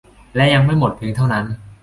[0.35, 1.45] และยังไม่หมดเพียงเท่านั้น